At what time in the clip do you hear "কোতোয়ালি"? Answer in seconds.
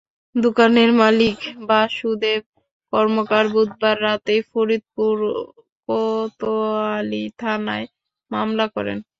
5.89-7.23